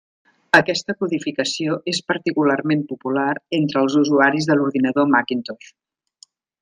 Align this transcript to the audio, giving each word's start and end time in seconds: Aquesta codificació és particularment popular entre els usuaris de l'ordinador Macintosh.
Aquesta 0.59 0.93
codificació 1.01 1.75
és 1.91 1.99
particularment 2.13 2.81
popular 2.93 3.27
entre 3.59 3.85
els 3.85 3.99
usuaris 4.03 4.49
de 4.51 4.57
l'ordinador 4.59 5.13
Macintosh. 5.17 5.71